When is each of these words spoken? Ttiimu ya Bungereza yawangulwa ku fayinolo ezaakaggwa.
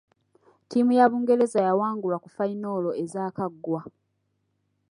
Ttiimu 0.63 0.91
ya 0.97 1.09
Bungereza 1.11 1.59
yawangulwa 1.67 2.17
ku 2.23 2.29
fayinolo 2.35 2.89
ezaakaggwa. 3.03 3.81